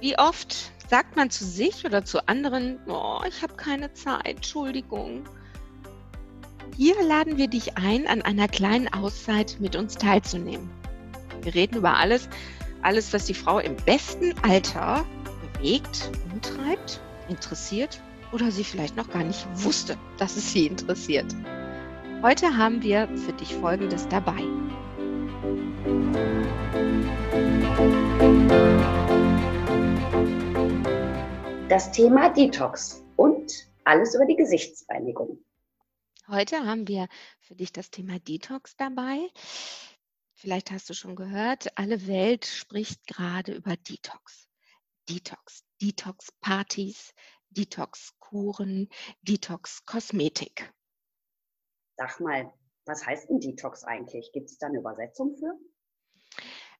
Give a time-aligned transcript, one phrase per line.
[0.00, 5.24] Wie oft sagt man zu sich oder zu anderen, oh, ich habe keine Zeit, Entschuldigung.
[6.76, 10.70] Hier laden wir dich ein, an einer kleinen Auszeit mit uns teilzunehmen.
[11.42, 12.28] Wir reden über alles,
[12.80, 15.04] alles, was die Frau im besten Alter
[15.54, 18.00] bewegt, umtreibt, interessiert
[18.32, 21.26] oder sie vielleicht noch gar nicht wusste, dass es sie interessiert.
[22.22, 24.42] Heute haben wir für dich Folgendes dabei.
[31.70, 35.38] Das Thema Detox und alles über die Gesichtsreinigung.
[36.26, 37.06] Heute haben wir
[37.38, 39.30] für dich das Thema Detox dabei.
[40.34, 44.48] Vielleicht hast du schon gehört, alle Welt spricht gerade über Detox.
[45.08, 47.14] Detox, Detox-Partys,
[47.50, 48.88] Detox-Kuren,
[49.22, 50.74] Detox-Kosmetik.
[51.96, 52.52] Sag mal,
[52.84, 54.32] was heißt ein Detox eigentlich?
[54.32, 55.56] Gibt es da eine Übersetzung für?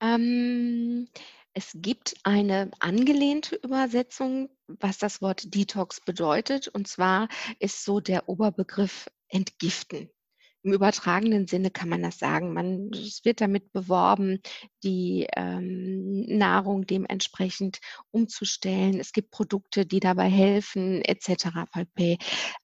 [0.00, 1.08] Ähm,
[1.54, 6.68] es gibt eine angelehnte Übersetzung, was das Wort Detox bedeutet.
[6.68, 10.10] Und zwar ist so der Oberbegriff entgiften.
[10.64, 12.52] Im übertragenen Sinne kann man das sagen.
[12.52, 14.40] Man, es wird damit beworben,
[14.84, 17.80] die ähm, Nahrung dementsprechend
[18.12, 19.00] umzustellen.
[19.00, 21.48] Es gibt Produkte, die dabei helfen, etc.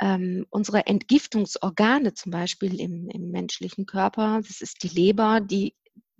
[0.00, 5.74] Ähm, unsere Entgiftungsorgane zum Beispiel im, im menschlichen Körper, das ist die Leber, die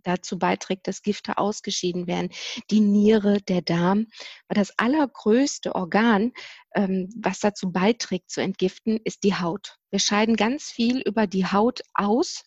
[0.07, 2.31] dazu beiträgt, dass Gifte ausgeschieden werden.
[2.71, 4.07] Die Niere, der Darm.
[4.49, 6.33] Das allergrößte Organ,
[6.75, 9.77] ähm, was dazu beiträgt zu entgiften, ist die Haut.
[9.91, 12.45] Wir scheiden ganz viel über die Haut aus.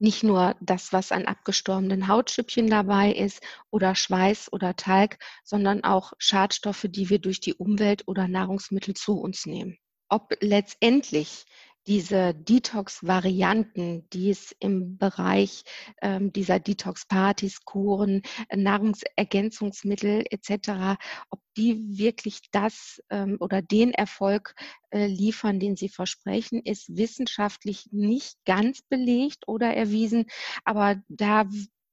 [0.00, 6.12] Nicht nur das, was an abgestorbenen Hautschüppchen dabei ist oder Schweiß oder Talg, sondern auch
[6.18, 9.76] Schadstoffe, die wir durch die Umwelt oder Nahrungsmittel zu uns nehmen.
[10.08, 11.44] Ob letztendlich
[11.86, 15.64] diese Detox-Varianten, die es im Bereich
[16.02, 18.22] ähm, dieser Detox-Partys, Kuren,
[18.54, 20.98] Nahrungsergänzungsmittel etc.,
[21.30, 24.54] ob die wirklich das ähm, oder den Erfolg
[24.90, 30.26] äh, liefern, den sie versprechen, ist wissenschaftlich nicht ganz belegt oder erwiesen.
[30.64, 31.46] Aber da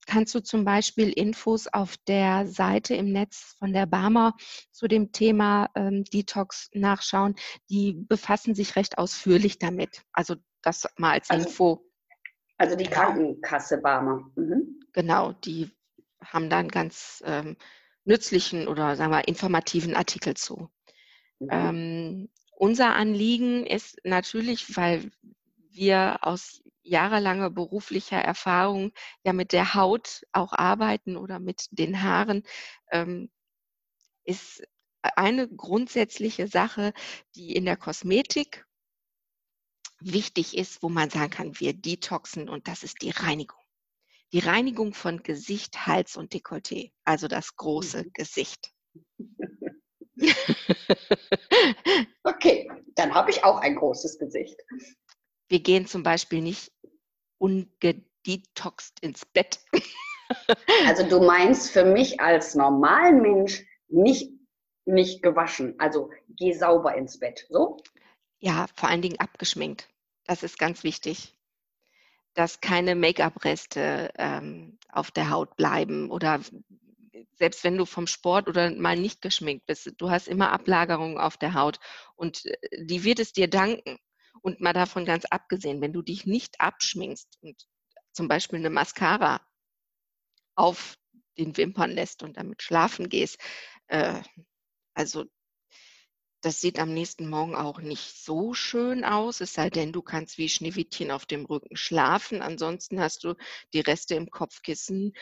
[0.05, 4.35] kannst du zum Beispiel Infos auf der Seite im Netz von der Barmer
[4.71, 7.35] zu dem Thema ähm, Detox nachschauen.
[7.69, 10.01] Die befassen sich recht ausführlich damit.
[10.13, 11.91] Also das mal als also, Info.
[12.57, 14.29] Also die Krankenkasse Barmer.
[14.35, 14.79] Mhm.
[14.93, 15.71] Genau, die
[16.23, 17.57] haben da einen ganz ähm,
[18.05, 20.69] nützlichen oder sagen wir informativen Artikel zu.
[21.39, 21.49] Mhm.
[21.51, 25.11] Ähm, unser Anliegen ist natürlich, weil
[25.71, 28.91] wir aus jahrelanger beruflicher Erfahrung
[29.23, 32.43] ja mit der Haut auch arbeiten oder mit den Haaren,
[32.91, 33.29] ähm,
[34.23, 34.63] ist
[35.01, 36.93] eine grundsätzliche Sache,
[37.35, 38.65] die in der Kosmetik
[39.99, 43.59] wichtig ist, wo man sagen kann, wir detoxen und das ist die Reinigung.
[44.33, 48.11] Die Reinigung von Gesicht, Hals und Dekolleté, also das große mhm.
[48.13, 48.71] Gesicht.
[52.23, 54.59] okay, dann habe ich auch ein großes Gesicht.
[55.47, 56.71] Wir gehen zum Beispiel nicht
[57.45, 59.59] ungedetoxt ins Bett.
[60.87, 64.31] also du meinst für mich als normalen Mensch nicht,
[64.85, 65.75] nicht gewaschen.
[65.77, 67.77] Also geh sauber ins Bett, so?
[68.39, 69.87] Ja, vor allen Dingen abgeschminkt.
[70.25, 71.35] Das ist ganz wichtig.
[72.33, 76.41] Dass keine Make-up-Reste ähm, auf der Haut bleiben oder
[77.37, 81.37] selbst wenn du vom Sport oder mal nicht geschminkt bist, du hast immer Ablagerungen auf
[81.37, 81.79] der Haut
[82.15, 83.97] und äh, die wird es dir danken.
[84.45, 87.67] Und mal davon ganz abgesehen, wenn du dich nicht abschminkst und
[88.11, 89.41] zum Beispiel eine Mascara
[90.53, 90.99] auf
[91.35, 93.39] den Wimpern lässt und damit schlafen gehst,
[93.87, 94.21] äh,
[94.93, 95.25] also
[96.41, 100.37] das sieht am nächsten Morgen auch nicht so schön aus, es sei denn, du kannst
[100.37, 102.43] wie Schneewittchen auf dem Rücken schlafen.
[102.43, 103.33] Ansonsten hast du
[103.73, 105.13] die Reste im Kopfkissen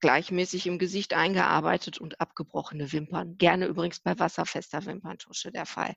[0.00, 3.38] gleichmäßig im Gesicht eingearbeitet und abgebrochene Wimpern.
[3.38, 5.94] Gerne übrigens bei wasserfester Wimperntusche der Fall.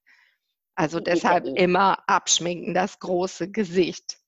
[0.76, 4.20] Also deshalb immer abschminken, das große Gesicht.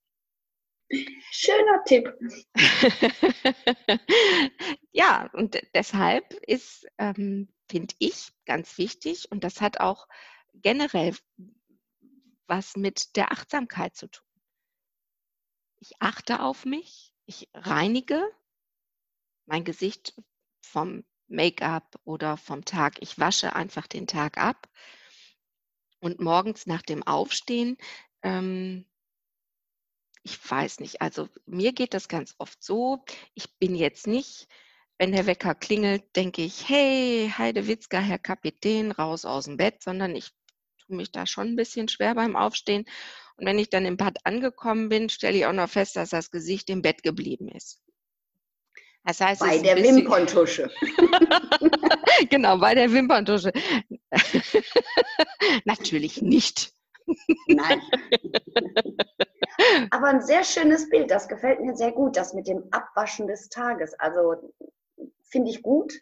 [1.31, 2.13] Schöner Tipp.
[4.91, 10.07] ja, und deshalb ist, ähm, finde ich, ganz wichtig, und das hat auch
[10.53, 11.13] generell
[12.47, 14.25] was mit der Achtsamkeit zu tun.
[15.79, 18.23] Ich achte auf mich, ich reinige
[19.45, 20.15] mein Gesicht
[20.61, 23.01] vom Make-up oder vom Tag.
[23.01, 24.69] Ich wasche einfach den Tag ab.
[25.99, 27.77] Und morgens nach dem Aufstehen,
[28.21, 28.85] ähm,
[30.23, 33.03] ich weiß nicht, also mir geht das ganz oft so,
[33.33, 34.47] ich bin jetzt nicht,
[34.97, 40.15] wenn der Wecker klingelt, denke ich, hey, Heidewitzka, Herr Kapitän, raus aus dem Bett, sondern
[40.15, 40.31] ich
[40.85, 42.85] tue mich da schon ein bisschen schwer beim Aufstehen.
[43.37, 46.31] Und wenn ich dann im Bad angekommen bin, stelle ich auch noch fest, dass das
[46.31, 47.81] Gesicht im Bett geblieben ist.
[49.07, 50.69] Das heißt, bei der Wimperntusche.
[52.29, 53.53] genau, bei der Wimperntusche.
[55.65, 56.73] Natürlich nicht.
[57.47, 57.81] Nein.
[59.91, 63.47] Aber ein sehr schönes Bild, das gefällt mir sehr gut, das mit dem Abwaschen des
[63.47, 63.93] Tages.
[63.97, 64.53] Also
[65.31, 65.93] finde ich gut,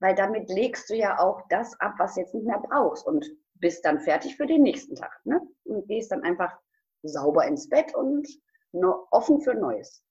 [0.00, 3.26] weil damit legst du ja auch das ab, was du jetzt nicht mehr brauchst und
[3.56, 5.20] bist dann fertig für den nächsten Tag.
[5.24, 5.38] Ne?
[5.64, 6.56] Und gehst dann einfach
[7.02, 8.26] sauber ins Bett und
[9.10, 10.02] offen für Neues.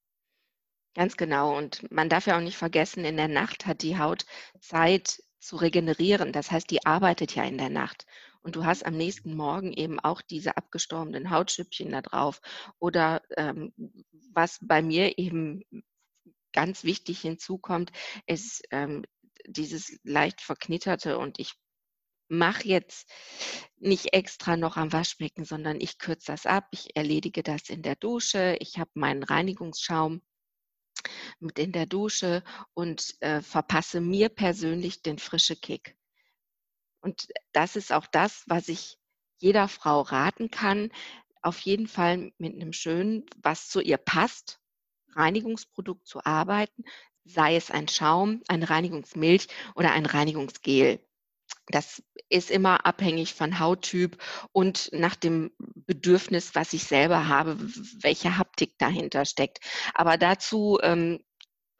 [0.95, 1.57] Ganz genau.
[1.57, 4.25] Und man darf ja auch nicht vergessen, in der Nacht hat die Haut
[4.59, 6.31] Zeit zu regenerieren.
[6.31, 8.05] Das heißt, die arbeitet ja in der Nacht.
[8.41, 12.41] Und du hast am nächsten Morgen eben auch diese abgestorbenen Hautschüppchen da drauf.
[12.79, 13.73] Oder ähm,
[14.33, 15.63] was bei mir eben
[16.51, 17.91] ganz wichtig hinzukommt,
[18.27, 19.03] ist ähm,
[19.47, 21.53] dieses leicht verknitterte und ich
[22.29, 23.09] mache jetzt
[23.77, 27.95] nicht extra noch am Waschbecken, sondern ich kürze das ab, ich erledige das in der
[27.95, 30.21] Dusche, ich habe meinen Reinigungsschaum
[31.39, 35.95] mit in der Dusche und äh, verpasse mir persönlich den frische Kick.
[37.01, 38.97] Und das ist auch das, was ich
[39.37, 40.89] jeder Frau raten kann,
[41.41, 44.59] auf jeden Fall mit einem schönen, was zu ihr passt,
[45.15, 46.85] Reinigungsprodukt zu arbeiten,
[47.25, 50.99] sei es ein Schaum, eine Reinigungsmilch oder ein Reinigungsgel.
[51.67, 54.17] Das ist immer abhängig von Hauttyp
[54.51, 57.57] und nach dem Bedürfnis, was ich selber habe,
[58.01, 59.59] welche Haptik dahinter steckt.
[59.93, 61.23] Aber dazu ähm,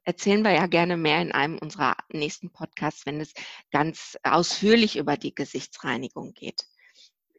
[0.04, 3.34] erzählen wir ja gerne mehr in einem unserer nächsten Podcasts, wenn es
[3.72, 6.66] ganz ausführlich über die Gesichtsreinigung geht.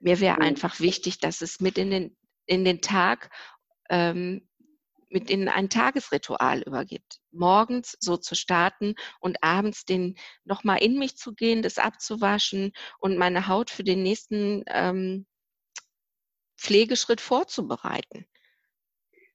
[0.00, 2.16] Mir wäre einfach wichtig, dass es mit in den,
[2.46, 3.30] in den Tag
[3.88, 4.48] ähm,
[5.14, 7.20] mit in ein Tagesritual übergibt.
[7.30, 13.16] Morgens so zu starten und abends den nochmal in mich zu gehen, das abzuwaschen und
[13.16, 15.26] meine Haut für den nächsten ähm,
[16.58, 18.26] Pflegeschritt vorzubereiten.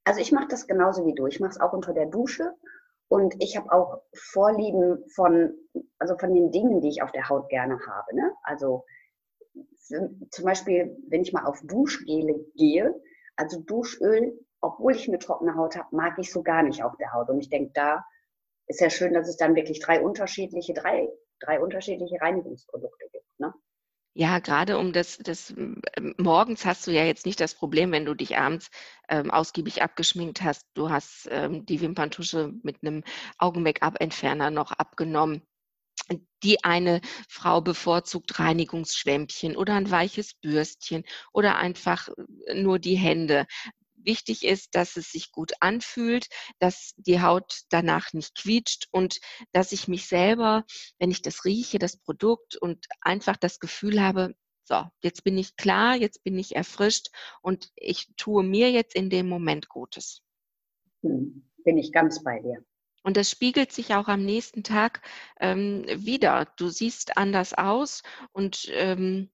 [0.04, 1.28] Also ich mache das genauso wie du.
[1.28, 2.54] Ich mache es auch unter der Dusche
[3.08, 5.54] und ich habe auch Vorlieben von,
[5.98, 8.16] also von den Dingen, die ich auf der Haut gerne habe.
[8.16, 8.34] Ne?
[8.44, 8.86] Also
[10.30, 12.94] zum Beispiel, wenn ich mal auf Duschgele gehe,
[13.38, 17.14] also Duschöl obwohl ich eine trockene Haut habe, mag ich so gar nicht auf der
[17.14, 17.30] Haut.
[17.30, 18.06] Und ich denke, da
[18.68, 21.10] ist ja schön, dass es dann wirklich drei unterschiedliche, drei,
[21.40, 23.26] drei unterschiedliche Reinigungsprodukte gibt.
[23.40, 23.54] Ne?
[24.14, 25.82] Ja, gerade um das, das ähm,
[26.18, 28.70] morgens hast du ja jetzt nicht das Problem, wenn du dich abends
[29.08, 30.68] ähm, ausgiebig abgeschminkt hast.
[30.74, 33.04] Du hast ähm, die Wimperntusche mit einem
[33.38, 35.42] Augen-Make-up-Entferner noch abgenommen.
[36.44, 42.10] Die eine Frau bevorzugt Reinigungsschwämmchen oder ein weiches Bürstchen oder einfach
[42.54, 43.46] nur die Hände
[44.04, 46.28] wichtig ist, dass es sich gut anfühlt,
[46.60, 49.20] dass die Haut danach nicht quietscht und
[49.52, 50.66] dass ich mich selber,
[50.98, 55.56] wenn ich das rieche, das Produkt und einfach das Gefühl habe, so, jetzt bin ich
[55.56, 57.10] klar, jetzt bin ich erfrischt
[57.42, 60.22] und ich tue mir jetzt in dem Moment Gutes.
[61.02, 62.64] Hm, bin ich ganz bei dir.
[63.04, 65.02] Und das spiegelt sich auch am nächsten Tag
[65.40, 66.46] ähm, wieder.
[66.58, 69.32] Du siehst anders aus und ähm,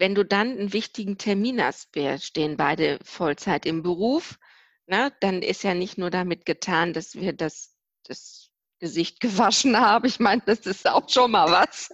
[0.00, 4.38] wenn du dann einen wichtigen Termin hast, wir stehen beide Vollzeit im Beruf,
[4.86, 10.06] ne, dann ist ja nicht nur damit getan, dass wir das, das Gesicht gewaschen haben.
[10.06, 11.90] Ich meine, das ist auch schon mal was.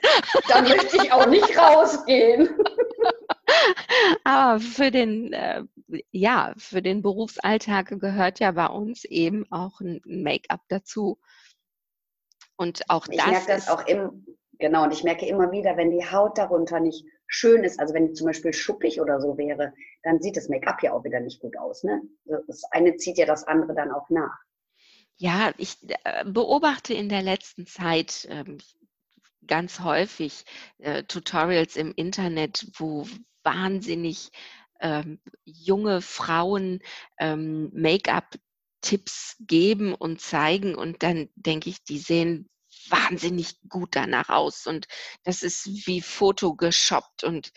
[0.48, 2.48] Dann möchte ich auch nicht rausgehen.
[4.24, 5.64] Aber für den, äh,
[6.12, 11.18] ja, für den Berufsalltag gehört ja bei uns eben auch ein Make-up dazu.
[12.54, 13.26] Und auch ich das.
[13.26, 14.24] Ich merke das auch im,
[14.60, 18.08] genau, und ich merke immer wieder, wenn die Haut darunter nicht schön ist, also wenn
[18.08, 21.40] die zum Beispiel schuppig oder so wäre, dann sieht das Make-up ja auch wieder nicht
[21.40, 21.82] gut aus.
[21.84, 22.02] Ne?
[22.46, 24.36] Das eine zieht ja das andere dann auch nach.
[25.16, 28.58] Ja, ich äh, beobachte in der letzten Zeit ähm,
[29.46, 30.44] ganz häufig
[30.78, 33.06] äh, Tutorials im Internet, wo
[33.42, 34.30] wahnsinnig
[34.80, 36.80] ähm, junge Frauen
[37.18, 42.50] ähm, Make-up-Tipps geben und zeigen und dann denke ich, die sehen
[42.90, 44.86] wahnsinnig gut danach aus und
[45.24, 47.50] das ist wie Foto geshoppt und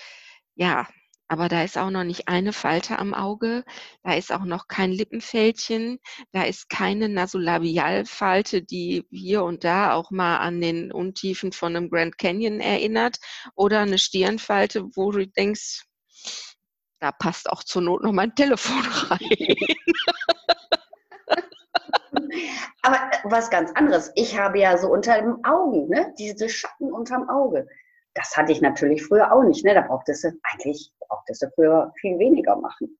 [0.55, 0.87] ja,
[1.31, 3.63] aber da ist auch noch nicht eine Falte am Auge,
[4.03, 5.99] da ist auch noch kein Lippenfältchen,
[6.31, 11.91] da ist keine Nasolabialfalte, die hier und da auch mal an den Untiefen von einem
[11.91, 13.17] Grand Canyon erinnert
[13.55, 15.83] oder eine Stirnfalte, wo du denkst,
[16.99, 19.55] da passt auch zur Not noch mein Telefon rein.
[22.81, 24.11] Aber äh, was ganz anderes.
[24.15, 27.67] Ich habe ja so unter dem Augen, ne, diese Schatten unterm Auge.
[28.13, 29.63] Das hatte ich natürlich früher auch nicht.
[29.63, 29.73] Ne?
[29.73, 32.97] Da brauchtest du eigentlich brauchtest du früher viel weniger machen.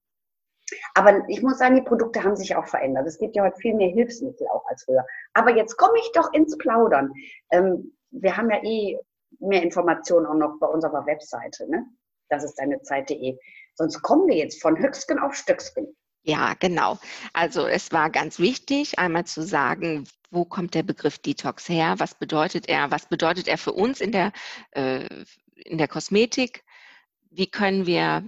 [0.94, 3.08] Aber ich muss sagen, die Produkte haben sich auch verändert.
[3.08, 5.06] Es gibt ja heute viel mehr Hilfsmittel auch als früher.
[5.34, 7.12] Aber jetzt komme ich doch ins Plaudern.
[7.52, 9.00] Ähm, wir haben ja eh
[9.40, 11.70] mehr Informationen auch noch bei unserer Webseite.
[11.70, 11.86] Ne?
[12.30, 13.38] Das ist deine Zeit.de.
[13.76, 15.96] Sonst kommen wir jetzt von Höchstgen auf Stöcksken.
[16.24, 17.00] Ja, genau.
[17.34, 21.96] Also es war ganz wichtig, einmal zu sagen, wo kommt der Begriff Detox her?
[21.98, 22.92] Was bedeutet er?
[22.92, 24.32] Was bedeutet er für uns in der,
[24.72, 25.08] äh,
[25.56, 26.64] in der Kosmetik?
[27.32, 28.28] Wie können wir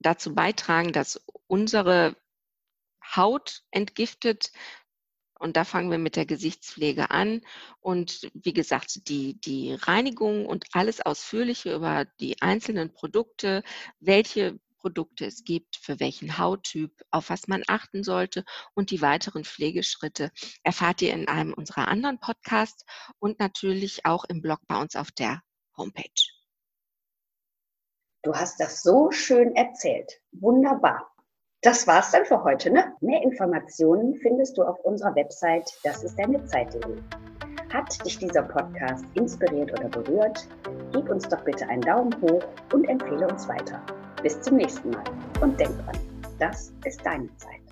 [0.00, 2.16] dazu beitragen, dass unsere
[3.14, 4.52] Haut entgiftet?
[5.38, 7.42] Und da fangen wir mit der Gesichtspflege an.
[7.80, 13.62] Und wie gesagt, die, die Reinigung und alles Ausführliche über die einzelnen Produkte,
[14.00, 19.42] welche Produkte es gibt, für welchen Hauttyp, auf was man achten sollte und die weiteren
[19.42, 20.30] Pflegeschritte
[20.62, 22.84] erfahrt ihr in einem unserer anderen Podcasts
[23.18, 25.42] und natürlich auch im Blog bei uns auf der
[25.76, 26.04] Homepage.
[28.22, 30.20] Du hast das so schön erzählt.
[30.30, 31.12] Wunderbar.
[31.62, 32.70] Das war's dann für heute.
[32.70, 32.94] Ne?
[33.00, 37.02] Mehr Informationen findest du auf unserer Website das ist deine Zeit.de.
[37.72, 40.46] Hat dich dieser Podcast inspiriert oder berührt?
[40.92, 43.84] Gib uns doch bitte einen Daumen hoch und empfehle uns weiter.
[44.26, 45.04] Bis zum nächsten Mal.
[45.40, 45.96] Und denk dran,
[46.40, 47.65] das ist deine Zeit.